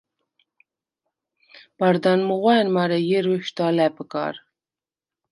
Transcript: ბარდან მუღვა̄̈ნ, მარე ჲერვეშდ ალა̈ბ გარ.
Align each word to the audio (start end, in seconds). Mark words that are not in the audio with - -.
ბარდან 1.77 2.19
მუღვა̄̈ნ, 2.29 2.65
მარე 2.75 2.99
ჲერვეშდ 3.09 3.57
ალა̈ბ 3.67 3.97
გარ. 4.11 4.35